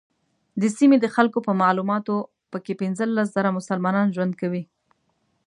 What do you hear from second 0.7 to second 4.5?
سیمې د خلکو په معلوماتو په کې پنځلس زره مسلمانان ژوند